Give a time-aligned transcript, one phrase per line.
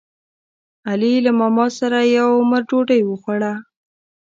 [0.89, 3.53] علي له ماماسره یو عمر ډوډۍ وخوړه.